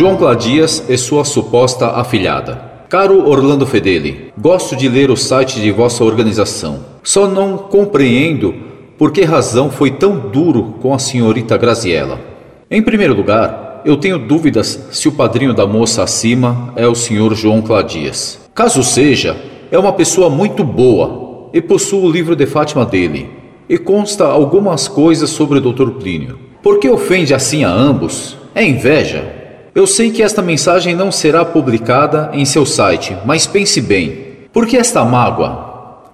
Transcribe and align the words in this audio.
João 0.00 0.16
Cladias 0.16 0.82
e 0.88 0.96
sua 0.96 1.26
suposta 1.26 1.88
afilhada. 1.88 2.58
Caro 2.88 3.28
Orlando 3.28 3.66
Fedeli, 3.66 4.32
gosto 4.40 4.74
de 4.74 4.88
ler 4.88 5.10
o 5.10 5.16
site 5.16 5.60
de 5.60 5.70
vossa 5.70 6.02
organização. 6.02 6.78
Só 7.02 7.28
não 7.28 7.58
compreendo 7.58 8.54
por 8.96 9.12
que 9.12 9.24
razão 9.24 9.70
foi 9.70 9.90
tão 9.90 10.16
duro 10.16 10.76
com 10.80 10.94
a 10.94 10.98
senhorita 10.98 11.58
Graziella. 11.58 12.18
Em 12.70 12.80
primeiro 12.80 13.14
lugar, 13.14 13.82
eu 13.84 13.94
tenho 13.94 14.18
dúvidas 14.18 14.88
se 14.90 15.06
o 15.06 15.12
padrinho 15.12 15.52
da 15.52 15.66
moça 15.66 16.02
acima 16.02 16.72
é 16.76 16.86
o 16.86 16.94
senhor 16.94 17.34
João 17.34 17.60
Cladias. 17.60 18.40
Caso 18.54 18.82
seja, 18.82 19.36
é 19.70 19.78
uma 19.78 19.92
pessoa 19.92 20.30
muito 20.30 20.64
boa 20.64 21.50
e 21.52 21.60
possui 21.60 22.00
o 22.00 22.10
livro 22.10 22.34
de 22.34 22.46
Fátima 22.46 22.86
dele, 22.86 23.28
e 23.68 23.76
consta 23.76 24.24
algumas 24.24 24.88
coisas 24.88 25.28
sobre 25.28 25.58
o 25.58 25.60
Dr. 25.60 25.90
Plínio. 26.00 26.38
Por 26.62 26.78
que 26.78 26.88
ofende 26.88 27.34
assim 27.34 27.64
a 27.64 27.70
ambos? 27.70 28.38
É 28.54 28.64
inveja? 28.64 29.39
Eu 29.72 29.86
sei 29.86 30.10
que 30.10 30.22
esta 30.22 30.42
mensagem 30.42 30.96
não 30.96 31.12
será 31.12 31.44
publicada 31.44 32.30
em 32.32 32.44
seu 32.44 32.66
site, 32.66 33.16
mas 33.24 33.46
pense 33.46 33.80
bem: 33.80 34.18
por 34.52 34.66
que 34.66 34.76
esta 34.76 35.04
mágoa? 35.04 35.68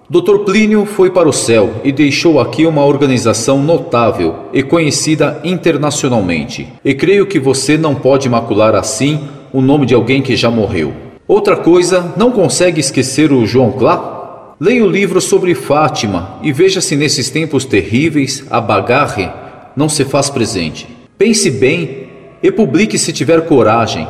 Dr. 0.09 0.45
Plínio 0.45 0.85
foi 0.85 1.09
para 1.09 1.27
o 1.27 1.33
céu 1.33 1.81
e 1.83 1.91
deixou 1.91 2.39
aqui 2.39 2.65
uma 2.65 2.85
organização 2.85 3.61
notável 3.61 4.45
e 4.53 4.63
conhecida 4.63 5.41
internacionalmente. 5.43 6.65
E 6.85 6.93
creio 6.93 7.25
que 7.25 7.39
você 7.39 7.77
não 7.77 7.93
pode 7.93 8.29
macular 8.29 8.73
assim 8.73 9.27
o 9.51 9.59
nome 9.59 9.85
de 9.85 9.93
alguém 9.93 10.21
que 10.21 10.35
já 10.35 10.49
morreu. 10.49 10.93
Outra 11.27 11.57
coisa, 11.57 12.13
não 12.15 12.31
consegue 12.31 12.79
esquecer 12.79 13.33
o 13.33 13.45
João 13.45 13.71
Clá? 13.71 14.55
Leia 14.59 14.85
o 14.85 14.89
livro 14.89 15.19
sobre 15.19 15.53
Fátima 15.53 16.37
e 16.41 16.53
veja 16.53 16.79
se 16.79 16.95
nesses 16.95 17.29
tempos 17.29 17.65
terríveis 17.65 18.45
a 18.49 18.61
bagarre 18.61 19.29
não 19.75 19.89
se 19.89 20.05
faz 20.05 20.29
presente. 20.29 20.87
Pense 21.17 21.51
bem 21.51 22.06
e 22.41 22.51
publique 22.51 22.97
se 22.97 23.11
tiver 23.11 23.41
coragem, 23.45 24.07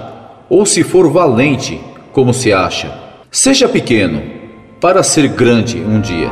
ou 0.49 0.65
se 0.65 0.83
for 0.83 1.09
valente, 1.09 1.79
como 2.11 2.33
se 2.33 2.51
acha. 2.51 2.91
Seja 3.31 3.67
pequeno, 3.67 4.21
para 4.79 5.03
ser 5.03 5.27
grande 5.29 5.79
um 5.79 5.99
dia. 5.99 6.29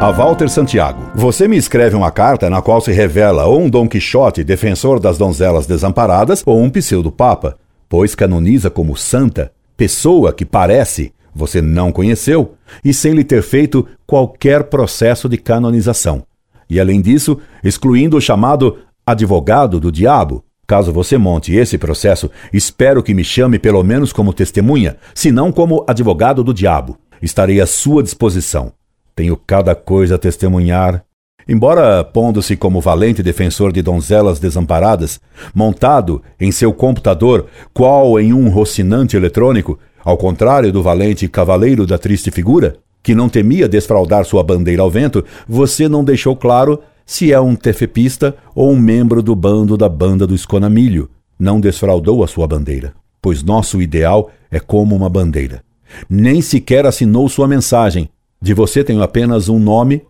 A 0.00 0.10
Walter 0.10 0.48
Santiago. 0.48 1.10
Você 1.14 1.46
me 1.46 1.58
escreve 1.58 1.94
uma 1.94 2.10
carta 2.10 2.48
na 2.48 2.62
qual 2.62 2.80
se 2.80 2.90
revela 2.90 3.44
ou 3.44 3.60
um 3.60 3.68
Dom 3.68 3.86
Quixote, 3.86 4.42
defensor 4.42 4.98
das 4.98 5.18
donzelas 5.18 5.66
desamparadas, 5.66 6.42
ou 6.46 6.58
um 6.58 6.70
pseudo-papa, 6.70 7.58
pois 7.88 8.14
canoniza 8.14 8.70
como 8.70 8.96
santa 8.96 9.52
pessoa 9.76 10.32
que 10.32 10.44
parece 10.44 11.12
você 11.34 11.62
não 11.62 11.92
conheceu 11.92 12.54
e 12.84 12.92
sem 12.92 13.12
lhe 13.12 13.24
ter 13.24 13.42
feito 13.42 13.86
qualquer 14.06 14.64
processo 14.64 15.28
de 15.28 15.36
canonização 15.36 16.24
e, 16.70 16.78
além 16.78 17.00
disso, 17.02 17.38
excluindo 17.62 18.16
o 18.16 18.20
chamado 18.20 18.78
advogado 19.04 19.80
do 19.80 19.90
diabo. 19.90 20.44
Caso 20.66 20.92
você 20.92 21.18
monte 21.18 21.52
esse 21.52 21.76
processo, 21.76 22.30
espero 22.52 23.02
que 23.02 23.12
me 23.12 23.24
chame 23.24 23.58
pelo 23.58 23.82
menos 23.82 24.12
como 24.12 24.32
testemunha, 24.32 24.96
se 25.12 25.32
não 25.32 25.50
como 25.50 25.84
advogado 25.88 26.44
do 26.44 26.54
diabo. 26.54 26.96
Estarei 27.20 27.60
à 27.60 27.66
sua 27.66 28.04
disposição. 28.04 28.72
Tenho 29.16 29.36
cada 29.36 29.74
coisa 29.74 30.14
a 30.14 30.18
testemunhar. 30.18 31.04
Embora 31.48 32.04
pondo-se 32.04 32.56
como 32.56 32.80
valente 32.80 33.22
defensor 33.22 33.72
de 33.72 33.82
donzelas 33.82 34.38
desamparadas, 34.38 35.20
montado 35.52 36.22
em 36.38 36.52
seu 36.52 36.72
computador, 36.72 37.46
qual 37.74 38.20
em 38.20 38.32
um 38.32 38.48
rocinante 38.48 39.16
eletrônico, 39.16 39.76
ao 40.04 40.16
contrário 40.16 40.72
do 40.72 40.82
valente 40.82 41.26
cavaleiro 41.26 41.84
da 41.84 41.98
triste 41.98 42.30
figura, 42.30 42.76
que 43.02 43.14
não 43.14 43.28
temia 43.28 43.68
desfraudar 43.68 44.24
sua 44.24 44.42
bandeira 44.42 44.82
ao 44.82 44.90
vento, 44.90 45.24
você 45.48 45.88
não 45.88 46.04
deixou 46.04 46.36
claro 46.36 46.80
se 47.06 47.32
é 47.32 47.40
um 47.40 47.56
tefepista 47.56 48.36
ou 48.54 48.70
um 48.70 48.78
membro 48.78 49.22
do 49.22 49.34
bando 49.34 49.76
da 49.76 49.88
banda 49.88 50.26
do 50.26 50.34
esconamilho. 50.34 51.10
Não 51.38 51.60
desfraudou 51.60 52.22
a 52.22 52.26
sua 52.26 52.46
bandeira, 52.46 52.92
pois 53.20 53.42
nosso 53.42 53.80
ideal 53.80 54.30
é 54.50 54.60
como 54.60 54.94
uma 54.94 55.08
bandeira. 55.08 55.62
Nem 56.08 56.40
sequer 56.40 56.86
assinou 56.86 57.28
sua 57.28 57.48
mensagem. 57.48 58.08
De 58.40 58.54
você 58.54 58.84
tenho 58.84 59.02
apenas 59.02 59.48
um 59.48 59.58
nome 59.58 60.02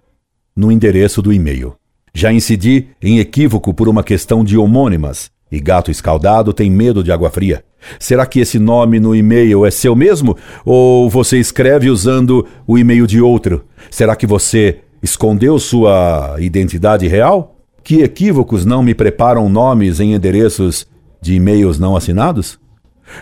no 0.55 0.71
endereço 0.71 1.23
do 1.23 1.33
e-mail. 1.33 1.75
Já 2.13 2.33
incidi 2.33 2.89
em 3.01 3.19
equívoco 3.19 3.73
por 3.73 3.89
uma 3.89 4.03
questão 4.03 4.45
de 4.45 4.59
homônimas, 4.59 5.31
e 5.51 5.59
gato 5.61 5.91
escaldado 5.91 6.53
tem 6.53 6.71
medo 6.71 7.03
de 7.03 7.11
água 7.11 7.31
fria. 7.31 7.65
Será 7.99 8.27
que 8.27 8.41
esse 8.41 8.59
nome 8.59 9.01
no 9.01 9.15
e-mail 9.15 9.65
é 9.65 9.71
seu 9.71 9.97
mesmo? 9.97 10.37
Ou 10.65 11.09
você 11.09 11.39
escreve 11.39 11.91
usando 11.91 12.47
o 12.67 12.79
e-mail 12.79 13.07
de 13.07 13.21
outro? 13.21 13.65
Será 13.91 14.15
que 14.15 14.27
você 14.27 14.79
escondeu 15.03 15.59
sua 15.59 16.37
identidade 16.39 17.09
real? 17.09 17.57
Que 17.83 18.03
equívocos 18.03 18.65
não 18.65 18.83
me 18.83 18.95
preparam 18.95 19.49
nomes 19.49 19.99
em 19.99 20.13
endereços 20.13 20.87
de 21.21 21.35
e-mails 21.35 21.79
não 21.79 21.97
assinados? 21.97 22.59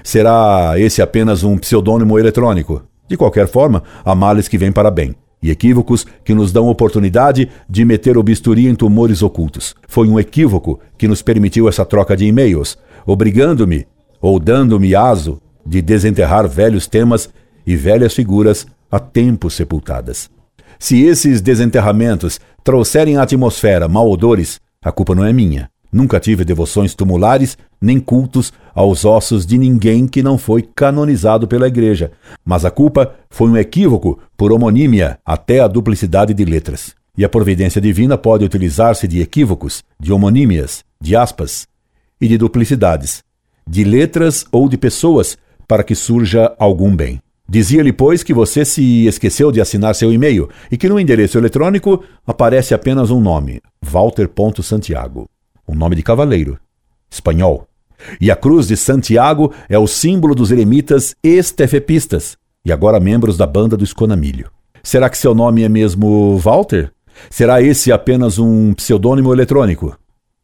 Será 0.02 0.74
esse 0.76 1.00
apenas 1.00 1.44
um 1.44 1.56
pseudônimo 1.56 2.18
eletrônico? 2.18 2.82
De 3.08 3.16
qualquer 3.16 3.46
forma, 3.46 3.82
há 4.04 4.14
males 4.14 4.48
que 4.48 4.58
vêm 4.58 4.72
para 4.72 4.90
bem 4.90 5.14
e 5.42 5.50
equívocos 5.50 6.06
que 6.24 6.34
nos 6.34 6.52
dão 6.52 6.68
oportunidade 6.68 7.48
de 7.68 7.84
meter 7.84 8.18
o 8.18 8.22
bisturi 8.22 8.66
em 8.66 8.74
tumores 8.74 9.22
ocultos. 9.22 9.74
Foi 9.86 10.08
um 10.08 10.18
equívoco 10.18 10.80
que 10.96 11.08
nos 11.08 11.22
permitiu 11.22 11.68
essa 11.68 11.84
troca 11.84 12.16
de 12.16 12.26
e-mails, 12.26 12.76
obrigando-me 13.06 13.86
ou 14.20 14.38
dando-me 14.40 14.94
aso 14.94 15.40
de 15.64 15.80
desenterrar 15.80 16.48
velhos 16.48 16.86
temas 16.86 17.28
e 17.66 17.76
velhas 17.76 18.14
figuras 18.14 18.66
há 18.90 18.98
tempo 18.98 19.50
sepultadas. 19.50 20.30
Se 20.78 21.02
esses 21.04 21.40
desenterramentos 21.40 22.40
trouxerem 22.64 23.16
à 23.16 23.22
atmosfera 23.22 23.88
malodores, 23.88 24.60
a 24.82 24.92
culpa 24.92 25.14
não 25.14 25.24
é 25.24 25.32
minha. 25.32 25.70
Nunca 25.92 26.20
tive 26.20 26.44
devoções 26.44 26.94
tumulares 26.94 27.56
nem 27.80 27.98
cultos 27.98 28.52
aos 28.74 29.04
ossos 29.04 29.46
de 29.46 29.56
ninguém 29.56 30.06
que 30.06 30.22
não 30.22 30.36
foi 30.36 30.62
canonizado 30.62 31.48
pela 31.48 31.66
Igreja, 31.66 32.12
mas 32.44 32.64
a 32.64 32.70
culpa 32.70 33.14
foi 33.30 33.48
um 33.48 33.56
equívoco 33.56 34.18
por 34.36 34.52
homonímia 34.52 35.18
até 35.24 35.60
a 35.60 35.68
duplicidade 35.68 36.34
de 36.34 36.44
letras. 36.44 36.94
E 37.16 37.24
a 37.24 37.28
providência 37.28 37.80
divina 37.80 38.16
pode 38.16 38.44
utilizar-se 38.44 39.08
de 39.08 39.20
equívocos, 39.20 39.82
de 39.98 40.12
homonímias, 40.12 40.84
de 41.00 41.16
aspas 41.16 41.66
e 42.20 42.28
de 42.28 42.36
duplicidades, 42.36 43.24
de 43.66 43.82
letras 43.82 44.46
ou 44.52 44.68
de 44.68 44.76
pessoas, 44.76 45.36
para 45.66 45.82
que 45.82 45.94
surja 45.94 46.54
algum 46.58 46.94
bem. 46.94 47.20
Dizia-lhe, 47.48 47.92
pois, 47.92 48.22
que 48.22 48.34
você 48.34 48.64
se 48.64 49.06
esqueceu 49.06 49.50
de 49.50 49.60
assinar 49.60 49.94
seu 49.94 50.12
e-mail 50.12 50.50
e 50.70 50.76
que 50.76 50.88
no 50.88 51.00
endereço 51.00 51.38
eletrônico 51.38 52.04
aparece 52.26 52.74
apenas 52.74 53.10
um 53.10 53.20
nome: 53.20 53.60
Walter.Santiago. 53.82 55.28
Um 55.68 55.74
nome 55.74 55.94
de 55.94 56.02
cavaleiro, 56.02 56.58
espanhol. 57.10 57.68
E 58.20 58.30
a 58.30 58.36
cruz 58.36 58.68
de 58.68 58.76
Santiago 58.76 59.52
é 59.68 59.78
o 59.78 59.86
símbolo 59.86 60.34
dos 60.34 60.50
eremitas 60.50 61.14
estefepistas, 61.22 62.38
e 62.64 62.72
agora 62.72 62.98
membros 62.98 63.36
da 63.36 63.46
banda 63.46 63.76
do 63.76 63.84
Esconamilho. 63.84 64.50
Será 64.82 65.10
que 65.10 65.18
seu 65.18 65.34
nome 65.34 65.62
é 65.62 65.68
mesmo 65.68 66.38
Walter? 66.38 66.90
Será 67.28 67.60
esse 67.60 67.92
apenas 67.92 68.38
um 68.38 68.72
pseudônimo 68.72 69.32
eletrônico? 69.32 69.96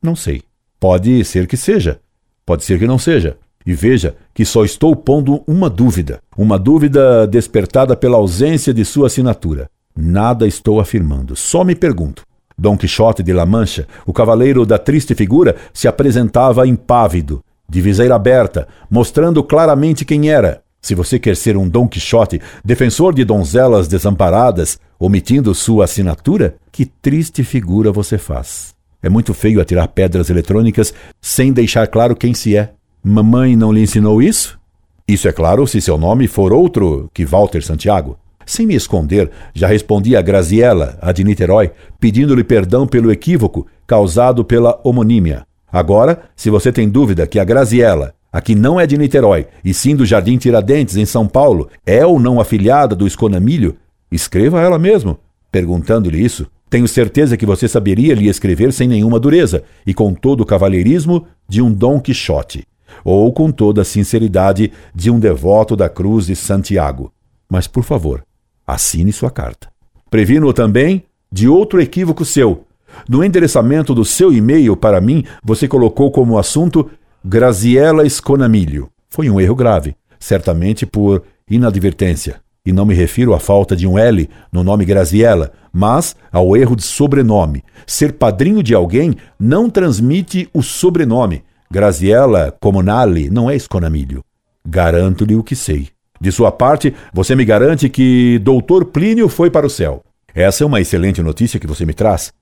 Não 0.03 0.15
sei. 0.15 0.43
Pode 0.79 1.25
ser 1.25 1.47
que 1.47 1.57
seja. 1.57 2.01
Pode 2.45 2.65
ser 2.65 2.79
que 2.79 2.87
não 2.87 2.99
seja. 2.99 3.39
E 3.65 3.73
veja 3.73 4.17
que 4.35 4.45
só 4.45 4.65
estou 4.65 4.95
pondo 4.95 5.43
uma 5.47 5.71
dúvida, 5.71 6.21
uma 6.37 6.59
dúvida 6.59 7.27
despertada 7.27 7.97
pela 7.97 8.19
ausência 8.19 8.75
de 8.75 8.85
sua 8.85 9.07
assinatura. 9.07 9.71
Nada 9.97 10.47
estou 10.47 10.81
afirmando, 10.81 11.35
só 11.35 11.65
me 11.65 11.75
pergunto. 11.75 12.25
Dom 12.57 12.77
Quixote 12.77 13.23
de 13.23 13.33
La 13.33 13.45
Mancha, 13.45 13.87
o 14.07 14.13
cavaleiro 14.13 14.65
da 14.65 14.79
triste 14.79 15.15
figura, 15.15 15.57
se 15.73 15.89
apresentava 15.89 16.67
impávido, 16.67 17.43
de 17.69 17.81
viseira 17.81 18.15
aberta, 18.15 18.69
mostrando 18.91 19.43
claramente 19.43 20.05
quem 20.05 20.31
era. 20.31 20.63
Se 20.81 20.95
você 20.95 21.19
quer 21.19 21.35
ser 21.35 21.57
um 21.57 21.69
Dom 21.69 21.89
Quixote, 21.89 22.41
defensor 22.65 23.15
de 23.15 23.25
donzelas 23.25 23.89
desamparadas, 23.89 24.79
omitindo 24.99 25.55
sua 25.55 25.85
assinatura, 25.85 26.57
que 26.71 26.85
triste 26.85 27.43
figura 27.43 27.91
você 27.91 28.19
faz. 28.19 28.75
É 29.03 29.09
muito 29.09 29.35
feio 29.35 29.61
atirar 29.61 29.89
pedras 29.89 30.31
eletrônicas 30.31 30.95
sem 31.21 31.53
deixar 31.53 31.87
claro 31.87 32.15
quem 32.15 32.35
se 32.35 32.57
é. 32.57 32.73
Mamãe 33.03 33.57
não 33.57 33.73
lhe 33.73 33.83
ensinou 33.83 34.23
isso? 34.23 34.59
Isso 35.07 35.29
é 35.29 35.33
claro 35.33 35.67
se 35.67 35.81
seu 35.81 35.99
nome 35.99 36.27
for 36.27 36.53
outro 36.53 37.11
que 37.13 37.27
Walter 37.27 37.63
Santiago. 37.63 38.19
Sem 38.47 38.67
me 38.67 38.75
esconder, 38.75 39.31
já 39.55 39.67
respondi 39.67 40.17
a 40.17 40.23
Graziella, 40.23 40.99
a 41.01 41.13
de 41.13 41.25
Niterói, 41.25 41.71
pedindo-lhe 41.99 42.45
perdão 42.45 42.87
pelo 42.87 43.11
equívoco 43.11 43.67
causado 43.87 44.45
pela 44.45 44.81
homonímia. 44.85 45.47
Agora, 45.71 46.23
se 46.37 46.51
você 46.51 46.71
tem 46.71 46.89
dúvida 46.89 47.27
que 47.27 47.39
a 47.39 47.45
Graziella, 47.45 48.15
a 48.33 48.41
que 48.41 48.55
não 48.55 48.79
é 48.79 48.87
de 48.87 48.99
Niterói, 48.99 49.47
e 49.65 49.73
sim 49.73 49.97
do 49.97 50.05
Jardim 50.05 50.37
Tiradentes, 50.37 50.97
em 50.97 51.07
São 51.07 51.27
Paulo, 51.27 51.69
é 51.87 52.05
ou 52.05 52.19
não 52.19 52.41
afiliada 52.41 52.95
do 52.95 53.07
Esconamilho, 53.07 53.77
escreva 54.11 54.61
a 54.61 54.63
ela 54.63 54.79
mesmo, 54.79 55.19
perguntando-lhe 55.51 56.23
isso. 56.23 56.47
Tenho 56.69 56.89
certeza 56.89 57.37
que 57.37 57.47
você 57.47 57.69
saberia 57.69 58.15
lhe 58.15 58.29
escrever 58.29 58.73
sem 58.73 58.89
nenhuma 58.89 59.21
dureza 59.21 59.63
e 59.87 59.95
com 59.95 60.13
todo 60.13 60.41
o 60.41 60.47
cavalheirismo 60.47 61.27
de 61.49 61.63
um 61.63 61.73
Dom 61.73 62.01
Quixote, 62.01 62.67
ou 63.05 63.33
com 63.33 63.51
toda 63.53 63.83
a 63.83 63.85
sinceridade 63.85 64.73
de 64.95 65.11
um 65.11 65.21
devoto 65.21 65.77
da 65.77 65.89
Cruz 65.89 66.27
de 66.27 66.35
Santiago. 66.35 67.13
Mas, 67.49 67.69
por 67.69 67.85
favor, 67.85 68.25
assine 68.67 69.13
sua 69.13 69.31
carta. 69.31 69.69
Previno-o 70.11 70.53
também 70.53 71.05
de 71.31 71.49
outro 71.49 71.81
equívoco 71.81 72.25
seu. 72.25 72.65
No 73.09 73.25
endereçamento 73.25 73.95
do 73.95 74.05
seu 74.05 74.33
e-mail 74.33 74.77
para 74.77 75.01
mim, 75.01 75.25
você 75.43 75.67
colocou 75.67 76.11
como 76.11 76.39
assunto 76.39 76.89
Graziella 77.25 78.09
Sconamilho. 78.09 78.89
Foi 79.09 79.29
um 79.29 79.41
erro 79.41 79.55
grave, 79.55 79.97
certamente 80.19 80.87
por 80.87 81.23
inadvertência. 81.51 82.41
E 82.67 82.73
não 82.73 82.87
me 82.87 82.95
refiro 82.95 83.35
à 83.35 83.41
falta 83.41 83.77
de 83.77 83.87
um 83.87 83.99
L 83.99 84.29
no 84.51 84.65
nome 84.65 84.85
Graziella, 84.85 85.53
mas 85.73 86.17
ao 86.33 86.57
erro 86.57 86.75
de 86.75 86.83
sobrenome. 86.83 87.63
Ser 87.87 88.15
padrinho 88.15 88.63
de 88.63 88.75
alguém 88.75 89.17
não 89.39 89.69
transmite 89.69 90.49
o 90.55 90.63
sobrenome. 90.63 91.43
Graziella 91.71 92.55
Comunale 92.61 93.29
não 93.29 93.51
é 93.51 93.59
Sconamilho. 93.59 94.25
Garanto-lhe 94.67 95.35
o 95.35 95.43
que 95.43 95.55
sei. 95.55 95.89
De 96.25 96.33
sua 96.33 96.51
parte, 96.51 96.95
você 97.13 97.37
me 97.37 97.45
garante 97.45 97.87
que 97.87 98.39
Doutor 98.39 98.87
Plínio 98.87 99.29
foi 99.29 99.51
para 99.51 99.67
o 99.67 99.69
céu. 99.69 100.03
Essa 100.35 100.65
é 100.65 100.67
uma 100.67 100.81
excelente 100.81 101.23
notícia 101.23 101.61
que 101.61 101.67
você 101.67 101.85
me 101.85 101.93
traz. 101.93 102.33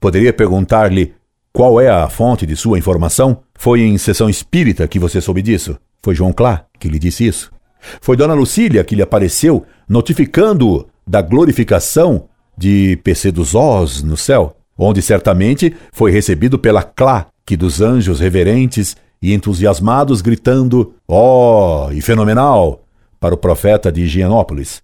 Poderia 0.00 0.32
perguntar-lhe 0.32 1.14
qual 1.52 1.80
é 1.80 1.88
a 1.88 2.08
fonte 2.08 2.44
de 2.44 2.56
sua 2.56 2.76
informação? 2.76 3.42
Foi 3.54 3.82
em 3.82 3.96
sessão 3.98 4.28
espírita 4.28 4.88
que 4.88 4.98
você 4.98 5.20
soube 5.20 5.42
disso? 5.42 5.78
Foi 6.02 6.12
João 6.12 6.32
Clá 6.32 6.64
que 6.76 6.88
lhe 6.88 6.98
disse 6.98 7.24
isso? 7.24 7.52
Foi 8.00 8.16
Dona 8.16 8.34
Lucília 8.34 8.82
que 8.82 8.96
lhe 8.96 9.02
apareceu 9.02 9.64
notificando-o 9.88 10.88
da 11.06 11.22
glorificação 11.22 12.24
de 12.58 12.98
PC 13.04 13.30
dos 13.30 13.54
Os 13.54 14.02
no 14.02 14.16
céu, 14.16 14.56
onde 14.76 15.00
certamente 15.00 15.72
foi 15.92 16.10
recebido 16.10 16.58
pela 16.58 16.82
Clá, 16.82 17.28
que 17.46 17.56
dos 17.56 17.80
anjos 17.80 18.18
reverentes 18.18 18.96
e 19.22 19.32
entusiasmados 19.32 20.20
gritando: 20.20 20.94
Ó, 21.06 21.86
oh, 21.86 21.92
e 21.92 22.00
fenomenal! 22.00 22.89
Para 23.20 23.34
o 23.34 23.38
profeta 23.38 23.92
de 23.92 24.02
Higienópolis. 24.02 24.82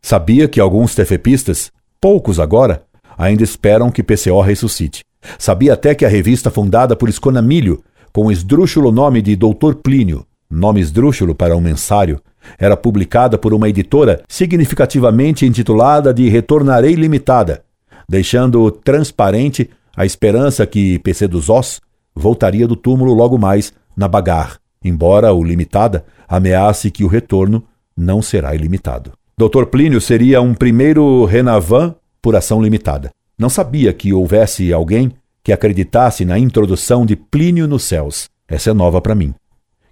Sabia 0.00 0.48
que 0.48 0.60
alguns 0.60 0.94
tefepistas, 0.94 1.72
poucos 2.00 2.38
agora, 2.38 2.84
ainda 3.18 3.42
esperam 3.42 3.90
que 3.90 4.02
PCO 4.02 4.40
ressuscite. 4.40 5.04
Sabia 5.38 5.74
até 5.74 5.94
que 5.94 6.04
a 6.04 6.08
revista 6.08 6.50
fundada 6.50 6.96
por 6.96 7.08
Esconamilho, 7.08 7.82
com 8.12 8.26
o 8.26 8.32
esdrúxulo 8.32 8.92
nome 8.92 9.20
de 9.20 9.34
Doutor 9.36 9.76
Plínio, 9.76 10.24
nome 10.48 10.80
esdrúxulo 10.80 11.34
para 11.34 11.56
um 11.56 11.60
mensário, 11.60 12.20
era 12.58 12.76
publicada 12.76 13.38
por 13.38 13.54
uma 13.54 13.68
editora 13.68 14.22
significativamente 14.28 15.46
intitulada 15.46 16.12
de 16.12 16.28
Retornarei 16.28 16.94
Limitada, 16.94 17.64
deixando 18.08 18.70
transparente 18.70 19.70
a 19.96 20.04
esperança 20.04 20.66
que 20.66 20.98
PC 21.00 21.28
dos 21.28 21.48
Os 21.48 21.80
voltaria 22.14 22.66
do 22.66 22.76
túmulo 22.76 23.14
logo 23.14 23.38
mais 23.38 23.72
na 23.96 24.08
Bagar, 24.08 24.58
embora 24.84 25.32
o 25.32 25.42
Limitada 25.42 26.04
ameace 26.28 26.90
que 26.90 27.04
o 27.04 27.08
retorno 27.08 27.64
não 27.96 28.22
será 28.22 28.54
ilimitado. 28.54 29.12
Dr. 29.38 29.64
Plínio 29.66 30.00
seria 30.00 30.40
um 30.40 30.54
primeiro 30.54 31.24
Renavan 31.24 31.94
por 32.20 32.36
ação 32.36 32.62
limitada. 32.62 33.10
Não 33.38 33.48
sabia 33.48 33.92
que 33.92 34.12
houvesse 34.12 34.72
alguém 34.72 35.12
que 35.42 35.52
acreditasse 35.52 36.24
na 36.24 36.38
introdução 36.38 37.04
de 37.04 37.16
Plínio 37.16 37.66
nos 37.66 37.82
céus. 37.82 38.28
Essa 38.46 38.70
é 38.70 38.72
nova 38.72 39.00
para 39.00 39.14
mim. 39.14 39.34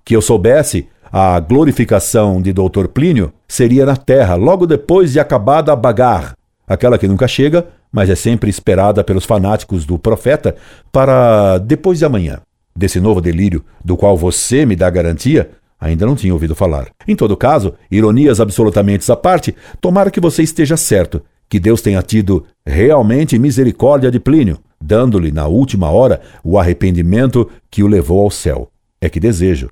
Que 0.04 0.14
eu 0.14 0.22
soubesse, 0.22 0.86
a 1.12 1.40
glorificação 1.40 2.40
de 2.40 2.52
Dr. 2.52 2.86
Plínio 2.92 3.32
seria 3.48 3.84
na 3.84 3.96
terra, 3.96 4.36
logo 4.36 4.66
depois 4.66 5.12
de 5.12 5.18
acabada 5.18 5.72
a 5.72 5.76
bagar, 5.76 6.34
aquela 6.66 6.98
que 6.98 7.08
nunca 7.08 7.26
chega, 7.26 7.66
mas 7.90 8.08
é 8.08 8.14
sempre 8.14 8.48
esperada 8.48 9.02
pelos 9.02 9.24
fanáticos 9.24 9.84
do 9.84 9.98
profeta 9.98 10.54
para 10.92 11.58
depois 11.58 11.98
de 11.98 12.04
amanhã. 12.04 12.40
Desse 12.76 13.00
novo 13.00 13.20
delírio, 13.20 13.64
do 13.84 13.96
qual 13.96 14.16
você 14.16 14.64
me 14.64 14.76
dá 14.76 14.88
garantia, 14.88 15.50
ainda 15.80 16.04
não 16.04 16.14
tinha 16.14 16.32
ouvido 16.32 16.54
falar. 16.54 16.88
Em 17.08 17.16
todo 17.16 17.36
caso, 17.36 17.74
ironias 17.90 18.40
absolutamente 18.40 19.10
à 19.10 19.16
parte, 19.16 19.54
tomara 19.80 20.10
que 20.10 20.20
você 20.20 20.42
esteja 20.42 20.76
certo, 20.76 21.22
que 21.48 21.58
Deus 21.58 21.80
tenha 21.80 22.02
tido 22.02 22.44
realmente 22.64 23.38
misericórdia 23.38 24.10
de 24.10 24.20
Plínio, 24.20 24.58
dando-lhe 24.80 25.32
na 25.32 25.46
última 25.46 25.90
hora 25.90 26.20
o 26.44 26.58
arrependimento 26.58 27.48
que 27.70 27.82
o 27.82 27.86
levou 27.86 28.22
ao 28.22 28.30
céu. 28.30 28.68
É 29.00 29.08
que 29.08 29.18
desejo, 29.18 29.70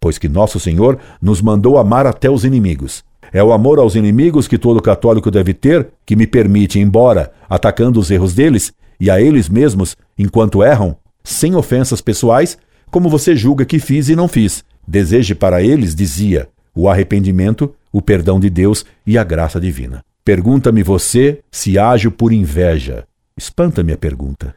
pois 0.00 0.18
que 0.18 0.28
nosso 0.28 0.58
Senhor 0.58 0.98
nos 1.20 1.40
mandou 1.40 1.78
amar 1.78 2.06
até 2.06 2.30
os 2.30 2.44
inimigos. 2.44 3.04
É 3.32 3.42
o 3.42 3.52
amor 3.52 3.78
aos 3.78 3.94
inimigos 3.94 4.48
que 4.48 4.58
todo 4.58 4.82
católico 4.82 5.30
deve 5.30 5.54
ter, 5.54 5.88
que 6.04 6.16
me 6.16 6.26
permite, 6.26 6.80
embora 6.80 7.32
atacando 7.48 8.00
os 8.00 8.10
erros 8.10 8.34
deles 8.34 8.72
e 8.98 9.10
a 9.10 9.20
eles 9.20 9.48
mesmos 9.48 9.96
enquanto 10.18 10.62
erram, 10.62 10.96
sem 11.24 11.54
ofensas 11.54 12.00
pessoais, 12.00 12.58
como 12.90 13.08
você 13.08 13.34
julga 13.34 13.64
que 13.64 13.78
fiz 13.78 14.08
e 14.08 14.16
não 14.16 14.28
fiz. 14.28 14.64
Deseje 14.86 15.34
para 15.34 15.62
eles, 15.62 15.94
dizia, 15.94 16.48
o 16.74 16.88
arrependimento, 16.88 17.74
o 17.92 18.00
perdão 18.00 18.40
de 18.40 18.50
Deus 18.50 18.84
e 19.06 19.16
a 19.18 19.24
graça 19.24 19.60
divina. 19.60 20.04
Pergunta-me 20.24 20.82
você 20.82 21.40
se 21.50 21.78
ajo 21.78 22.10
por 22.10 22.32
inveja. 22.32 23.04
Espanta-me 23.36 23.92
a 23.92 23.96
pergunta. 23.96 24.54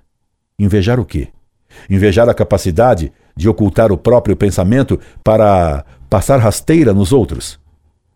Invejar 0.57 0.99
o 0.99 1.05
quê? 1.05 1.29
Invejar 1.89 2.29
a 2.29 2.33
capacidade 2.33 3.11
de 3.35 3.49
ocultar 3.49 3.91
o 3.91 3.97
próprio 3.97 4.35
pensamento 4.35 4.99
para 5.23 5.83
passar 6.09 6.37
rasteira 6.37 6.93
nos 6.93 7.11
outros? 7.11 7.59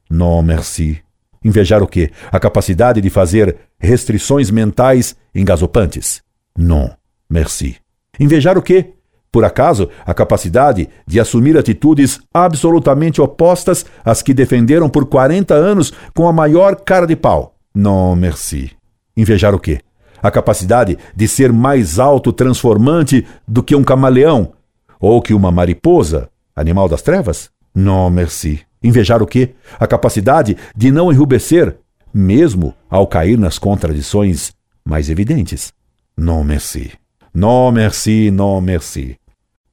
Non, 0.10 0.42
merci. 0.42 1.02
Invejar 1.44 1.82
o 1.82 1.88
quê? 1.88 2.12
A 2.32 2.40
capacidade 2.40 3.02
de 3.02 3.10
fazer 3.10 3.58
restrições 3.78 4.50
mentais 4.50 5.16
engasopantes? 5.34 6.22
Non, 6.58 6.90
merci. 7.30 7.78
Invejar 8.20 8.58
o 8.58 8.62
quê? 8.62 8.94
Por 9.32 9.46
acaso, 9.46 9.90
a 10.06 10.14
capacidade 10.14 10.90
de 11.06 11.20
assumir 11.20 11.58
atitudes 11.58 12.20
absolutamente 12.34 13.22
opostas 13.22 13.86
às 14.04 14.22
que 14.22 14.34
defenderam 14.34 14.90
por 14.90 15.06
40 15.06 15.54
anos 15.54 15.94
com 16.16 16.28
a 16.28 16.34
maior 16.34 16.76
cara 16.78 17.06
de 17.06 17.16
pau? 17.16 17.56
Non, 17.74 18.16
merci. 18.16 18.72
Invejar 19.16 19.54
o 19.54 19.60
quê? 19.60 19.82
A 20.22 20.32
capacidade 20.32 20.98
de 21.16 21.28
ser 21.28 21.54
mais 21.54 22.00
autotransformante 22.00 23.26
do 23.48 23.62
que 23.62 23.76
um 23.76 23.84
camaleão 23.84 24.54
ou 25.00 25.22
que 25.22 25.34
uma 25.34 25.52
mariposa, 25.52 26.30
animal 26.56 26.90
das 26.90 27.02
trevas? 27.02 27.52
Non, 27.74 28.10
merci. 28.10 28.62
Invejar 28.82 29.22
o 29.22 29.28
quê? 29.28 29.52
A 29.80 29.86
capacidade 29.86 30.58
de 30.76 30.92
não 30.92 31.12
enrubescer, 31.12 31.78
mesmo 32.14 32.74
ao 32.90 33.06
cair 33.06 33.38
nas 33.38 33.60
contradições 33.60 34.54
mais 34.84 35.10
evidentes? 35.10 35.72
Non, 36.18 36.44
merci. 36.44 36.92
Non, 37.34 37.72
merci, 37.72 38.32
non, 38.32 38.60
merci. 38.62 39.19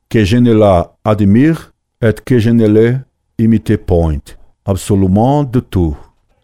Que 0.08 0.24
je 0.24 0.36
ne 0.36 0.52
la 0.52 0.92
admire 1.04 1.72
et 2.00 2.14
que 2.24 2.38
je 2.38 2.50
ne 2.50 2.66
l'ai 2.66 2.98
imité 3.38 3.76
point. 3.76 4.24
Absolument 4.64 5.44
de 5.44 5.60
tout. 5.60 5.96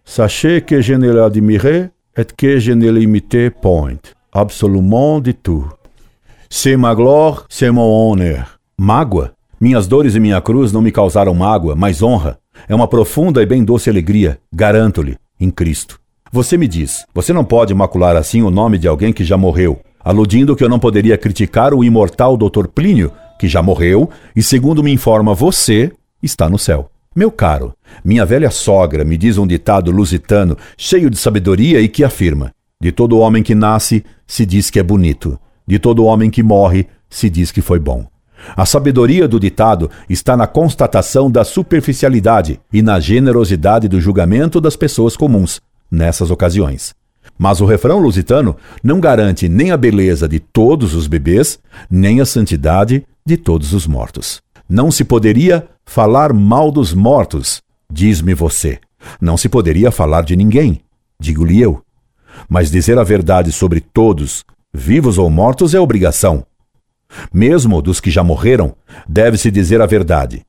Sachez 0.05 0.63
que 0.63 0.81
je 0.81 0.95
ne 0.95 1.11
l'admirais 1.11 1.91
et 2.17 2.25
que 2.37 2.59
je 2.59 2.73
ne 2.73 2.91
l'imitais 2.91 3.51
point. 3.51 4.03
Absolument 4.33 5.21
de 5.21 5.33
tout. 5.33 5.67
C'est 6.51 6.77
ma 6.77 6.95
gloire, 6.95 7.47
c'est 7.49 7.71
mon 7.71 8.13
honneur. 8.13 8.59
Mágoa? 8.79 9.33
Minhas 9.61 9.87
dores 9.87 10.17
e 10.17 10.21
minha 10.21 10.41
cruz 10.41 10.73
não 10.73 10.83
me 10.83 10.91
causaram 10.91 11.35
mágoa, 11.35 11.77
mas 11.77 12.03
honra. 12.03 12.39
É 12.69 12.75
uma 12.75 12.89
profunda 12.89 13.43
e 13.43 13.47
bem 13.47 13.65
doce 13.65 13.89
alegria, 13.89 14.39
garanto-lhe, 14.53 15.17
em 15.39 15.51
Cristo. 15.51 16.01
Você 16.33 16.57
me 16.57 16.67
diz, 16.67 17.07
você 17.15 17.33
não 17.33 17.45
pode 17.45 17.73
macular 17.75 18.17
assim 18.17 18.43
o 18.43 18.51
nome 18.51 18.79
de 18.79 18.89
alguém 18.89 19.13
que 19.13 19.25
já 19.25 19.37
morreu, 19.37 19.81
aludindo 20.03 20.57
que 20.57 20.65
eu 20.65 20.69
não 20.69 20.79
poderia 20.79 21.17
criticar 21.17 21.73
o 21.75 21.85
imortal 21.85 22.37
Dr. 22.37 22.67
Plínio, 22.67 23.13
que 23.43 23.49
já 23.49 23.61
morreu 23.61 24.09
e, 24.37 24.41
segundo 24.41 24.85
me 24.85 24.93
informa 24.93 25.35
você, 25.35 25.91
está 26.23 26.49
no 26.49 26.57
céu. 26.57 26.89
Meu 27.13 27.29
caro, 27.29 27.75
minha 28.05 28.25
velha 28.25 28.53
sogra 28.53 29.05
me 29.05 29.19
diz 29.19 29.37
um 29.37 29.49
ditado 29.49 29.91
lusitano 29.91 30.57
cheio 30.79 31.11
de 31.11 31.17
sabedoria 31.17 31.81
e 31.81 31.89
que 31.89 32.05
afirma: 32.05 32.53
De 32.81 32.93
todo 32.93 33.19
homem 33.19 33.43
que 33.43 33.53
nasce, 33.53 34.05
se 34.29 34.47
diz 34.47 34.71
que 34.71 34.79
é 34.79 34.83
bonito, 34.83 35.37
de 35.67 35.81
todo 35.81 36.05
homem 36.05 36.31
que 36.31 36.41
morre, 36.41 36.87
se 37.11 37.29
diz 37.29 37.51
que 37.51 37.61
foi 37.61 37.81
bom. 37.81 38.07
A 38.57 38.65
sabedoria 38.65 39.27
do 39.27 39.41
ditado 39.41 39.91
está 40.09 40.37
na 40.37 40.47
constatação 40.47 41.29
da 41.29 41.43
superficialidade 41.43 42.61
e 42.73 42.81
na 42.81 43.01
generosidade 43.01 43.89
do 43.89 44.01
julgamento 44.01 44.61
das 44.61 44.77
pessoas 44.77 45.17
comuns 45.17 45.61
nessas 45.91 46.31
ocasiões. 46.31 46.95
Mas 47.37 47.61
o 47.61 47.67
refrão 47.67 47.99
lusitano 47.99 48.57
não 48.85 49.01
garante 49.01 49.49
nem 49.49 49.73
a 49.73 49.77
beleza 49.77 50.29
de 50.29 50.39
todos 50.39 50.95
os 50.95 51.09
bebês, 51.09 51.59
nem 51.91 52.21
a 52.21 52.25
santidade 52.25 53.05
de 53.25 53.37
todos 53.37 53.73
os 53.73 53.87
mortos. 53.87 54.43
Não 54.69 54.91
se 54.91 55.05
poderia 55.05 55.69
falar 55.85 56.33
mal 56.33 56.71
dos 56.71 56.95
mortos, 56.95 57.63
diz-me 57.91 58.35
você. 58.35 58.79
Não 59.21 59.37
se 59.37 59.49
poderia 59.49 59.91
falar 59.91 60.23
de 60.23 60.37
ninguém, 60.37 60.81
digo-lhe 61.19 61.61
eu. 61.61 61.83
Mas 62.49 62.71
dizer 62.71 62.99
a 62.99 63.05
verdade 63.05 63.53
sobre 63.53 63.81
todos, 63.81 64.45
vivos 64.73 65.19
ou 65.19 65.29
mortos, 65.29 65.75
é 65.75 65.81
obrigação. 65.81 66.45
Mesmo 67.33 67.83
dos 67.83 68.01
que 68.01 68.11
já 68.11 68.25
morreram, 68.25 68.75
deve-se 69.07 69.51
dizer 69.51 69.81
a 69.81 69.87
verdade. 69.87 70.45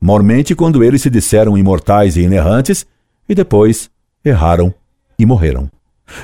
Mormente 0.00 0.54
quando 0.54 0.82
eles 0.82 1.02
se 1.02 1.08
disseram 1.08 1.56
imortais 1.56 2.16
e 2.16 2.22
inerrantes, 2.22 2.84
e 3.28 3.34
depois 3.34 3.88
erraram 4.24 4.74
e 5.18 5.24
morreram. 5.24 5.70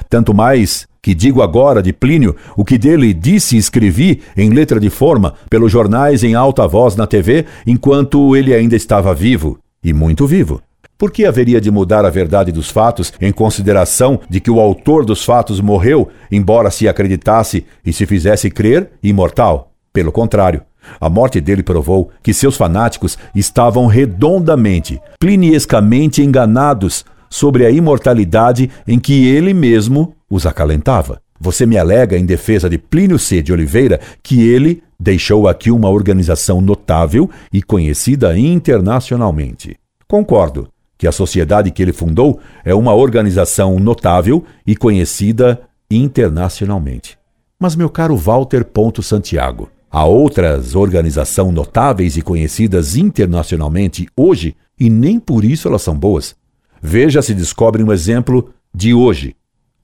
Tanto 0.08 0.34
mais 0.34 0.86
que 1.08 1.14
digo 1.14 1.40
agora 1.40 1.82
de 1.82 1.90
Plínio 1.90 2.36
o 2.54 2.62
que 2.62 2.76
dele 2.76 3.14
disse 3.14 3.56
e 3.56 3.58
escrevi 3.58 4.20
em 4.36 4.50
letra 4.50 4.78
de 4.78 4.90
forma, 4.90 5.32
pelos 5.48 5.72
jornais 5.72 6.22
em 6.22 6.34
alta 6.34 6.68
voz 6.68 6.96
na 6.96 7.06
TV, 7.06 7.46
enquanto 7.66 8.36
ele 8.36 8.52
ainda 8.52 8.76
estava 8.76 9.14
vivo, 9.14 9.58
e 9.82 9.94
muito 9.94 10.26
vivo. 10.26 10.60
Por 10.98 11.10
que 11.10 11.24
haveria 11.24 11.62
de 11.62 11.70
mudar 11.70 12.04
a 12.04 12.10
verdade 12.10 12.52
dos 12.52 12.68
fatos 12.68 13.10
em 13.22 13.32
consideração 13.32 14.20
de 14.28 14.38
que 14.38 14.50
o 14.50 14.60
autor 14.60 15.02
dos 15.02 15.24
fatos 15.24 15.62
morreu, 15.62 16.10
embora 16.30 16.70
se 16.70 16.86
acreditasse 16.86 17.64
e 17.82 17.90
se 17.90 18.04
fizesse 18.04 18.50
crer 18.50 18.90
imortal? 19.02 19.72
Pelo 19.94 20.12
contrário, 20.12 20.60
a 21.00 21.08
morte 21.08 21.40
dele 21.40 21.62
provou 21.62 22.10
que 22.22 22.34
seus 22.34 22.54
fanáticos 22.54 23.16
estavam 23.34 23.86
redondamente, 23.86 25.00
pliniescamente 25.18 26.22
enganados 26.22 27.02
sobre 27.28 27.66
a 27.66 27.70
imortalidade 27.70 28.70
em 28.86 28.98
que 28.98 29.26
ele 29.26 29.52
mesmo 29.54 30.14
os 30.30 30.46
acalentava. 30.46 31.20
Você 31.40 31.64
me 31.64 31.78
alega 31.78 32.18
em 32.18 32.26
defesa 32.26 32.68
de 32.68 32.78
Plínio 32.78 33.18
C. 33.18 33.40
de 33.42 33.52
Oliveira 33.52 34.00
que 34.22 34.48
ele 34.48 34.82
deixou 34.98 35.46
aqui 35.46 35.70
uma 35.70 35.88
organização 35.88 36.60
notável 36.60 37.30
e 37.52 37.62
conhecida 37.62 38.36
internacionalmente. 38.36 39.76
Concordo 40.08 40.68
que 40.96 41.06
a 41.06 41.12
sociedade 41.12 41.70
que 41.70 41.80
ele 41.80 41.92
fundou 41.92 42.40
é 42.64 42.74
uma 42.74 42.92
organização 42.92 43.78
notável 43.78 44.44
e 44.66 44.74
conhecida 44.74 45.60
internacionalmente. 45.88 47.16
Mas, 47.58 47.76
meu 47.76 47.88
caro 47.88 48.16
Walter 48.16 48.64
Ponto 48.64 49.02
Santiago, 49.02 49.70
há 49.90 50.04
outras 50.04 50.74
organizações 50.74 51.54
notáveis 51.54 52.16
e 52.16 52.22
conhecidas 52.22 52.96
internacionalmente 52.96 54.08
hoje 54.16 54.56
e 54.78 54.90
nem 54.90 55.20
por 55.20 55.44
isso 55.44 55.68
elas 55.68 55.82
são 55.82 55.96
boas. 55.96 56.34
Veja 56.80 57.22
se 57.22 57.34
descobre 57.34 57.82
um 57.82 57.92
exemplo 57.92 58.50
de 58.74 58.94
hoje, 58.94 59.34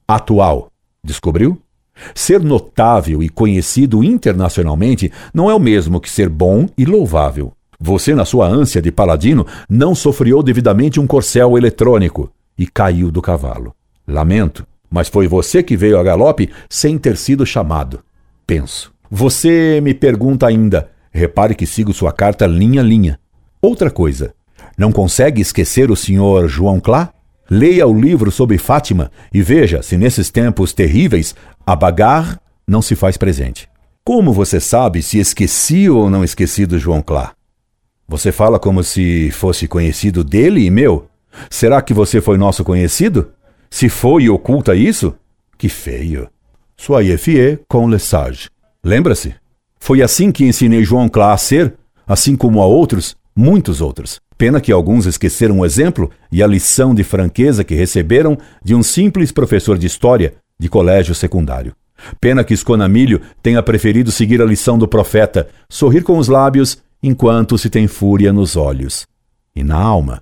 atual. 0.07 0.71
Descobriu? 1.03 1.61
Ser 2.13 2.41
notável 2.41 3.23
e 3.23 3.29
conhecido 3.29 4.03
internacionalmente 4.03 5.11
não 5.33 5.49
é 5.49 5.55
o 5.55 5.59
mesmo 5.59 5.99
que 5.99 6.09
ser 6.09 6.29
bom 6.29 6.67
e 6.77 6.85
louvável. 6.85 7.53
Você, 7.79 8.15
na 8.15 8.25
sua 8.25 8.47
ânsia 8.47 8.81
de 8.81 8.91
paladino, 8.91 9.45
não 9.69 9.93
sofreu 9.93 10.41
devidamente 10.41 10.99
um 10.99 11.07
corcel 11.07 11.57
eletrônico 11.57 12.31
e 12.57 12.65
caiu 12.65 13.11
do 13.11 13.21
cavalo. 13.21 13.75
Lamento, 14.07 14.65
mas 14.89 15.09
foi 15.09 15.27
você 15.27 15.61
que 15.61 15.75
veio 15.75 15.99
a 15.99 16.03
galope 16.03 16.49
sem 16.69 16.97
ter 16.97 17.17
sido 17.17 17.45
chamado. 17.45 17.99
Penso. 18.47 18.93
Você 19.09 19.79
me 19.81 19.93
pergunta 19.93 20.47
ainda. 20.47 20.89
Repare 21.11 21.55
que 21.55 21.65
sigo 21.65 21.93
sua 21.93 22.11
carta 22.11 22.45
linha 22.45 22.81
a 22.81 22.83
linha. 22.83 23.19
Outra 23.61 23.89
coisa. 23.89 24.33
Não 24.77 24.91
consegue 24.91 25.41
esquecer 25.41 25.89
o 25.89 25.95
senhor 25.95 26.47
João 26.47 26.79
Clá? 26.79 27.13
Leia 27.49 27.87
o 27.87 27.97
livro 27.97 28.31
sobre 28.31 28.57
Fátima 28.57 29.11
e 29.33 29.41
veja 29.41 29.81
se 29.81 29.97
nesses 29.97 30.29
tempos 30.29 30.73
terríveis 30.73 31.35
a 31.65 31.75
bagar 31.75 32.39
não 32.67 32.81
se 32.81 32.95
faz 32.95 33.17
presente. 33.17 33.69
Como 34.03 34.33
você 34.33 34.59
sabe 34.59 35.01
se 35.01 35.19
esqueci 35.19 35.89
ou 35.89 36.09
não 36.09 36.23
esqueci 36.23 36.65
do 36.65 36.77
João 36.77 37.01
Clá? 37.01 37.33
Você 38.07 38.31
fala 38.31 38.59
como 38.59 38.83
se 38.83 39.31
fosse 39.31 39.67
conhecido 39.67 40.23
dele 40.23 40.65
e 40.65 40.69
meu? 40.69 41.07
Será 41.49 41.81
que 41.81 41.93
você 41.93 42.21
foi 42.21 42.37
nosso 42.37 42.63
conhecido? 42.63 43.31
Se 43.69 43.89
foi 43.89 44.23
e 44.23 44.29
oculta 44.29 44.75
isso? 44.75 45.15
Que 45.57 45.69
feio. 45.69 46.29
Soyez 46.77 47.21
fier 47.21 47.59
com 47.67 47.87
le 47.87 47.97
sage. 47.97 48.49
Lembra-se? 48.83 49.33
Foi 49.79 50.01
assim 50.01 50.31
que 50.31 50.45
ensinei 50.45 50.83
João 50.83 51.09
Clá 51.09 51.33
a 51.33 51.37
ser, 51.37 51.73
assim 52.07 52.35
como 52.35 52.61
a 52.61 52.65
outros, 52.65 53.15
muitos 53.35 53.81
outros. 53.81 54.19
Pena 54.37 54.59
que 54.59 54.71
alguns 54.71 55.05
esqueceram 55.05 55.59
o 55.59 55.65
exemplo 55.65 56.11
e 56.31 56.43
a 56.43 56.47
lição 56.47 56.93
de 56.93 57.03
franqueza 57.03 57.63
que 57.63 57.73
receberam 57.73 58.37
de 58.63 58.75
um 58.75 58.83
simples 58.83 59.31
professor 59.31 59.77
de 59.77 59.87
história 59.87 60.35
de 60.59 60.67
colégio 60.67 61.15
secundário. 61.15 61.73
Pena 62.19 62.43
que 62.43 62.53
Esconamilho 62.53 63.21
tenha 63.41 63.63
preferido 63.63 64.11
seguir 64.11 64.41
a 64.41 64.45
lição 64.45 64.77
do 64.77 64.87
profeta, 64.87 65.47
sorrir 65.69 66.03
com 66.03 66.17
os 66.17 66.27
lábios 66.27 66.77
enquanto 67.01 67.57
se 67.57 67.69
tem 67.69 67.87
fúria 67.87 68.33
nos 68.33 68.55
olhos 68.55 69.07
e 69.55 69.63
na 69.63 69.77
alma. 69.77 70.21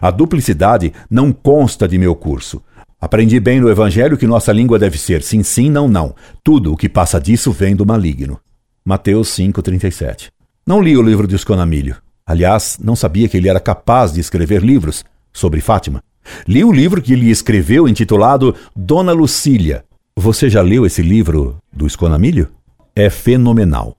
A 0.00 0.10
duplicidade 0.10 0.92
não 1.10 1.32
consta 1.32 1.88
de 1.88 1.96
meu 1.96 2.14
curso. 2.14 2.62
Aprendi 3.00 3.38
bem 3.38 3.60
no 3.60 3.70
Evangelho 3.70 4.18
que 4.18 4.26
nossa 4.26 4.52
língua 4.52 4.78
deve 4.78 4.98
ser 4.98 5.22
sim, 5.22 5.42
sim, 5.42 5.70
não, 5.70 5.88
não. 5.88 6.14
Tudo 6.42 6.72
o 6.72 6.76
que 6.76 6.88
passa 6.88 7.20
disso 7.20 7.52
vem 7.52 7.74
do 7.74 7.86
maligno. 7.86 8.40
Mateus 8.84 9.28
5,37. 9.30 10.30
Não 10.66 10.82
li 10.82 10.96
o 10.96 11.02
livro 11.02 11.26
de 11.26 11.36
Esconamilho. 11.36 11.96
Aliás, 12.28 12.78
não 12.78 12.94
sabia 12.94 13.26
que 13.26 13.38
ele 13.38 13.48
era 13.48 13.58
capaz 13.58 14.12
de 14.12 14.20
escrever 14.20 14.62
livros 14.62 15.02
sobre 15.32 15.62
Fátima. 15.62 16.02
Li 16.46 16.62
o 16.62 16.70
livro 16.70 17.00
que 17.00 17.14
ele 17.14 17.30
escreveu 17.30 17.88
intitulado 17.88 18.54
Dona 18.76 19.12
Lucília. 19.12 19.82
Você 20.14 20.50
já 20.50 20.60
leu 20.60 20.84
esse 20.84 21.00
livro 21.00 21.56
do 21.72 21.86
Esconamilho? 21.86 22.50
É 22.94 23.08
fenomenal 23.08 23.96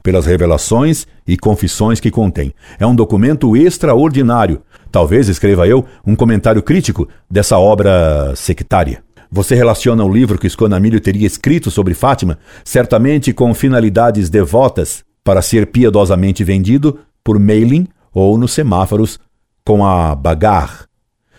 pelas 0.00 0.26
revelações 0.26 1.08
e 1.26 1.36
confissões 1.36 1.98
que 1.98 2.08
contém. 2.08 2.54
É 2.78 2.86
um 2.86 2.94
documento 2.94 3.56
extraordinário. 3.56 4.62
Talvez 4.92 5.28
escreva 5.28 5.66
eu 5.66 5.84
um 6.06 6.14
comentário 6.14 6.62
crítico 6.62 7.08
dessa 7.28 7.58
obra 7.58 8.32
sectária. 8.36 9.02
Você 9.28 9.56
relaciona 9.56 10.04
o 10.04 10.12
livro 10.12 10.38
que 10.38 10.46
Esconamilho 10.46 11.00
teria 11.00 11.26
escrito 11.26 11.68
sobre 11.68 11.94
Fátima, 11.94 12.38
certamente 12.64 13.32
com 13.32 13.52
finalidades 13.52 14.30
devotas, 14.30 15.02
para 15.24 15.42
ser 15.42 15.66
piedosamente 15.66 16.44
vendido 16.44 17.00
por 17.24 17.38
mailing 17.38 17.86
ou 18.12 18.36
nos 18.36 18.52
semáforos 18.52 19.18
com 19.64 19.84
a 19.84 20.14
bagar. 20.14 20.86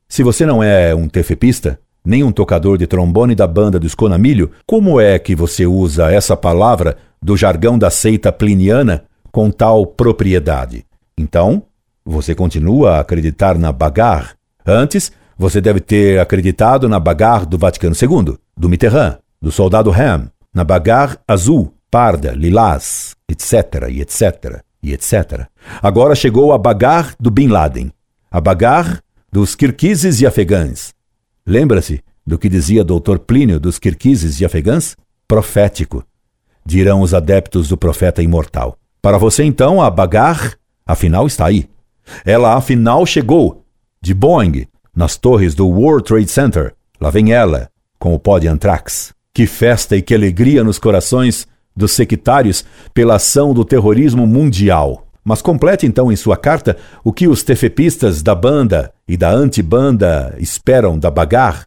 Se 0.08 0.24
você 0.24 0.46
não 0.46 0.62
é 0.64 0.94
um 0.94 1.08
tefepista, 1.08 1.80
nem 2.06 2.24
um 2.24 2.32
tocador 2.32 2.78
de 2.78 2.86
trombone 2.86 3.36
da 3.36 3.48
banda 3.48 3.80
do 3.80 3.88
Esconamilho, 3.88 4.52
como 4.66 5.00
é 5.00 5.18
que 5.18 5.36
você 5.36 5.66
usa 5.66 6.12
essa 6.12 6.36
palavra 6.36 6.98
do 7.22 7.38
jargão 7.38 7.78
da 7.78 7.90
seita 7.90 8.32
pliniana 8.32 9.06
com 9.32 9.50
tal 9.50 9.86
propriedade. 9.86 10.86
Então, 11.18 11.64
você 12.06 12.36
continua 12.36 12.98
a 12.98 13.00
acreditar 13.00 13.58
na 13.58 13.72
bagar. 13.72 14.36
Antes, 14.66 15.12
você 15.38 15.62
deve 15.62 15.80
ter 15.80 16.20
acreditado 16.20 16.90
na 16.90 17.00
bagar 17.00 17.46
do 17.46 17.58
Vaticano 17.58 17.96
II, 17.96 18.38
do 18.56 18.70
Mitterrand, 18.70 19.18
do 19.42 19.52
soldado 19.52 19.92
Ham, 19.92 20.30
na 20.54 20.64
bagar 20.64 21.20
azul, 21.28 21.74
parda, 21.90 22.32
lilás, 22.32 23.16
etc, 23.30 23.90
e 23.90 24.02
etc, 24.02 24.62
e 24.84 24.94
etc. 24.94 25.48
Agora 25.82 26.14
chegou 26.14 26.52
a 26.54 26.58
bagar 26.58 27.16
do 27.20 27.32
Bin 27.32 27.48
Laden, 27.48 27.92
a 28.30 28.42
bagar 28.42 29.02
dos 29.32 29.56
kirguizes 29.56 30.22
e 30.22 30.28
afegãs. 30.28 30.94
Lembra-se 31.46 32.04
do 32.28 32.38
que 32.38 32.50
dizia 32.50 32.84
Dr. 32.84 33.18
Plínio 33.26 33.60
dos 33.60 33.80
kirguizes 33.80 34.40
e 34.40 34.46
afegãs? 34.46 34.96
Profético 35.28 36.06
dirão 36.66 37.02
os 37.02 37.14
adeptos 37.14 37.68
do 37.68 37.78
profeta 37.78 38.22
imortal. 38.22 38.78
Para 39.02 39.18
você, 39.18 39.44
então, 39.44 39.82
a 39.82 39.90
Bagar, 39.90 40.54
afinal, 40.86 41.28
está 41.28 41.46
aí. 41.46 41.68
Ela, 42.26 42.56
afinal, 42.56 43.06
chegou, 43.06 43.66
de 44.02 44.14
Boeing, 44.14 44.66
nas 44.96 45.18
torres 45.18 45.56
do 45.56 45.68
World 45.68 46.06
Trade 46.06 46.30
Center. 46.30 46.74
Lá 47.00 47.10
vem 47.10 47.34
ela, 47.34 47.70
com 48.00 48.14
o 48.14 48.20
pó 48.20 48.40
de 48.40 48.48
antrax. 48.48 49.14
Que 49.34 49.48
festa 49.48 49.96
e 49.96 50.02
que 50.02 50.14
alegria 50.14 50.64
nos 50.64 50.78
corações 50.78 51.48
dos 51.76 51.92
sectários 51.92 52.66
pela 52.94 53.16
ação 53.16 53.54
do 53.54 53.66
terrorismo 53.66 54.26
mundial. 54.28 55.08
Mas 55.24 55.42
complete 55.42 55.86
então 55.86 56.12
em 56.12 56.16
sua 56.16 56.36
carta 56.36 56.78
o 57.04 57.14
que 57.14 57.28
os 57.28 57.44
tefepistas 57.44 58.22
da 58.22 58.36
banda 58.36 58.92
e 59.08 59.16
da 59.16 59.32
antibanda 59.32 60.36
esperam 60.40 61.00
da 61.00 61.10
Bagar. 61.10 61.66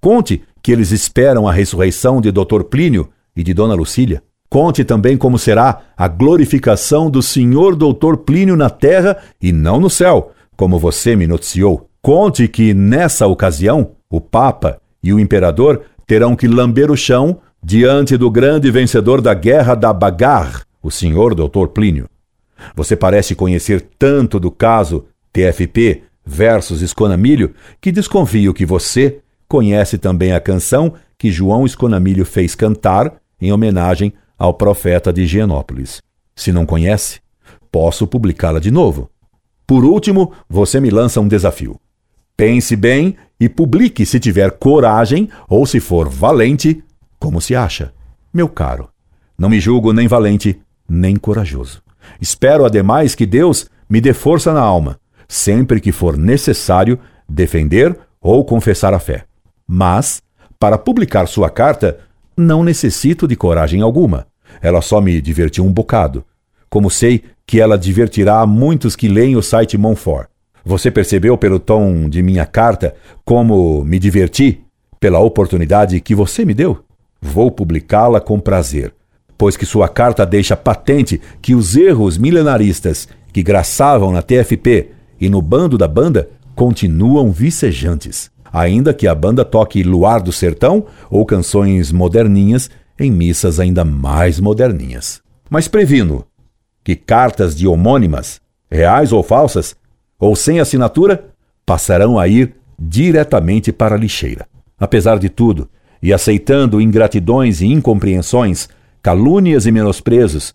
Conte 0.00 0.42
que 0.62 0.72
eles 0.72 0.90
esperam 0.92 1.48
a 1.48 1.52
ressurreição 1.52 2.20
de 2.20 2.30
Dr. 2.30 2.62
Plínio 2.70 3.08
e 3.36 3.42
de 3.42 3.52
Dona 3.52 3.74
Lucília. 3.74 4.22
Conte 4.48 4.84
também 4.84 5.16
como 5.16 5.38
será 5.38 5.82
a 5.96 6.06
glorificação 6.06 7.10
do 7.10 7.22
senhor 7.22 7.74
doutor 7.74 8.18
Plínio 8.18 8.56
na 8.56 8.70
terra 8.70 9.16
e 9.42 9.52
não 9.52 9.80
no 9.80 9.90
céu, 9.90 10.32
como 10.56 10.78
você 10.78 11.16
me 11.16 11.26
noticiou. 11.26 11.88
Conte 12.00 12.46
que, 12.46 12.72
nessa 12.72 13.26
ocasião, 13.26 13.92
o 14.08 14.20
Papa 14.20 14.80
e 15.02 15.12
o 15.12 15.18
Imperador 15.18 15.82
terão 16.06 16.36
que 16.36 16.46
lamber 16.46 16.90
o 16.90 16.96
chão 16.96 17.38
diante 17.62 18.16
do 18.16 18.30
grande 18.30 18.70
vencedor 18.70 19.20
da 19.20 19.34
guerra 19.34 19.74
da 19.74 19.92
Bagar, 19.92 20.64
o 20.82 20.90
senhor 20.90 21.34
doutor 21.34 21.68
Plínio. 21.68 22.08
Você 22.74 22.96
parece 22.96 23.34
conhecer 23.34 23.88
tanto 23.98 24.38
do 24.38 24.50
caso 24.50 25.06
TFP 25.32 26.02
versus 26.24 26.82
Esconamilho 26.82 27.54
que 27.80 27.92
desconfio 27.92 28.54
que 28.54 28.66
você 28.66 29.20
conhece 29.48 29.98
também 29.98 30.32
a 30.32 30.40
canção 30.40 30.94
que 31.18 31.30
João 31.30 31.64
Esconamilho 31.64 32.24
fez 32.24 32.54
cantar 32.54 33.14
em 33.40 33.52
homenagem 33.52 34.12
ao 34.38 34.54
profeta 34.54 35.12
de 35.12 35.22
Higienópolis. 35.22 36.00
Se 36.34 36.52
não 36.52 36.66
conhece, 36.66 37.20
posso 37.70 38.06
publicá-la 38.06 38.58
de 38.58 38.70
novo. 38.70 39.10
Por 39.66 39.84
último, 39.84 40.32
você 40.48 40.78
me 40.80 40.90
lança 40.90 41.20
um 41.20 41.28
desafio. 41.28 41.80
Pense 42.36 42.76
bem 42.76 43.16
e 43.40 43.48
publique 43.48 44.04
se 44.04 44.20
tiver 44.20 44.52
coragem 44.52 45.28
ou 45.48 45.66
se 45.66 45.80
for 45.80 46.08
valente, 46.08 46.82
como 47.18 47.40
se 47.40 47.54
acha. 47.54 47.92
Meu 48.32 48.48
caro, 48.48 48.88
não 49.38 49.48
me 49.48 49.60
julgo 49.60 49.92
nem 49.92 50.08
valente, 50.08 50.60
nem 50.88 51.16
corajoso. 51.16 51.82
Espero, 52.20 52.64
ademais, 52.64 53.14
que 53.14 53.26
Deus 53.26 53.68
me 53.88 54.00
dê 54.00 54.12
força 54.12 54.52
na 54.52 54.60
alma, 54.60 54.98
sempre 55.28 55.80
que 55.80 55.92
for 55.92 56.16
necessário 56.16 56.98
defender 57.28 57.96
ou 58.20 58.44
confessar 58.44 58.94
a 58.94 58.98
fé. 58.98 59.24
Mas, 59.66 60.22
para 60.58 60.78
publicar 60.78 61.26
sua 61.26 61.50
carta, 61.50 61.98
não 62.36 62.62
necessito 62.62 63.26
de 63.26 63.36
coragem 63.36 63.82
alguma. 63.82 64.26
Ela 64.60 64.80
só 64.80 65.00
me 65.00 65.20
divertiu 65.20 65.64
um 65.64 65.72
bocado. 65.72 66.24
Como 66.68 66.90
sei 66.90 67.22
que 67.46 67.60
ela 67.60 67.78
divertirá 67.78 68.40
a 68.40 68.46
muitos 68.46 68.96
que 68.96 69.08
leem 69.08 69.36
o 69.36 69.42
site 69.42 69.78
Monfort. 69.78 70.28
Você 70.64 70.90
percebeu 70.90 71.38
pelo 71.38 71.60
tom 71.60 72.08
de 72.08 72.22
minha 72.22 72.44
carta 72.44 72.94
como 73.24 73.84
me 73.84 73.98
diverti 73.98 74.64
pela 74.98 75.20
oportunidade 75.20 76.00
que 76.00 76.14
você 76.14 76.44
me 76.44 76.54
deu? 76.54 76.85
Vou 77.32 77.50
publicá-la 77.50 78.20
com 78.20 78.40
prazer, 78.40 78.94
pois 79.36 79.56
que 79.56 79.66
sua 79.66 79.88
carta 79.88 80.24
deixa 80.24 80.56
patente 80.56 81.20
que 81.42 81.54
os 81.54 81.76
erros 81.76 82.16
milenaristas 82.16 83.08
que 83.32 83.42
graçavam 83.42 84.12
na 84.12 84.22
TFP 84.22 84.90
e 85.20 85.28
no 85.28 85.42
bando 85.42 85.76
da 85.76 85.86
banda 85.86 86.30
continuam 86.54 87.30
vicejantes, 87.30 88.30
ainda 88.50 88.94
que 88.94 89.06
a 89.06 89.14
banda 89.14 89.44
toque 89.44 89.82
Luar 89.82 90.22
do 90.22 90.32
Sertão 90.32 90.86
ou 91.10 91.26
canções 91.26 91.92
moderninhas 91.92 92.70
em 92.98 93.10
missas 93.10 93.60
ainda 93.60 93.84
mais 93.84 94.40
moderninhas. 94.40 95.20
Mas 95.50 95.68
previno 95.68 96.24
que 96.82 96.96
cartas 96.96 97.54
de 97.54 97.66
homônimas, 97.66 98.40
reais 98.70 99.12
ou 99.12 99.22
falsas, 99.22 99.76
ou 100.18 100.34
sem 100.34 100.60
assinatura, 100.60 101.26
passarão 101.66 102.18
a 102.18 102.26
ir 102.28 102.54
diretamente 102.78 103.72
para 103.72 103.96
a 103.96 103.98
lixeira. 103.98 104.46
Apesar 104.78 105.18
de 105.18 105.28
tudo, 105.28 105.68
e 106.06 106.12
aceitando 106.12 106.80
ingratidões 106.80 107.60
e 107.60 107.66
incompreensões, 107.66 108.68
calúnias 109.02 109.66
e 109.66 109.72
menosprezos, 109.72 110.54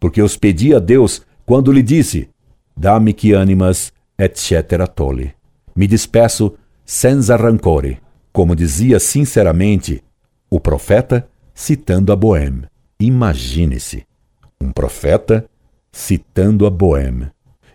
porque 0.00 0.20
os 0.20 0.36
pedi 0.36 0.74
a 0.74 0.80
Deus 0.80 1.22
quando 1.46 1.70
lhe 1.70 1.84
disse: 1.84 2.28
Dá-me 2.76 3.12
que 3.12 3.32
animas, 3.32 3.92
etc. 4.18 4.88
tole. 4.92 5.32
Me 5.76 5.86
despeço 5.86 6.52
senza 6.84 7.36
rancore, 7.36 7.98
como 8.32 8.56
dizia 8.56 8.98
sinceramente 8.98 10.02
o 10.50 10.58
profeta 10.58 11.28
citando 11.54 12.12
a 12.12 12.16
Bohème. 12.16 12.64
Imagine-se, 12.98 14.04
um 14.60 14.72
profeta 14.72 15.48
citando 15.92 16.66
a 16.66 16.70
Bohème. 16.70 17.28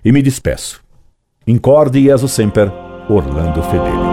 E 0.04 0.12
me 0.12 0.22
despeço. 0.22 0.84
Incorde 1.48 2.04
Jesus 2.04 2.34
Semper, 2.34 2.70
Orlando 3.08 3.64
Fedeli. 3.64 4.13